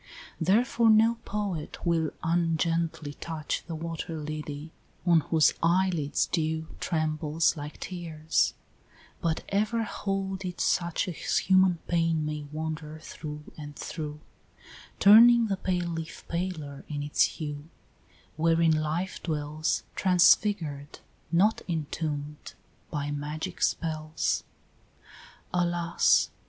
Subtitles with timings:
[0.39, 0.55] XVIII.
[0.55, 4.71] Therefore no poet will ungently touch The water lily,
[5.05, 8.55] on whose eyelids dew Trembles like tears;
[9.21, 14.19] but ever hold it such As human pain may wander through and through,
[14.99, 17.69] Turning the pale leaf paler in its hue
[18.37, 20.97] Wherein life dwells, transfigured,
[21.31, 22.55] not entomb'd,
[22.89, 24.43] By magic spells.
[25.53, 26.31] Alas!